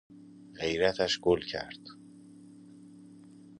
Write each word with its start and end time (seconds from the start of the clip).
غیرتش 0.55 1.19
گل 1.19 1.39
کرد. 1.41 1.79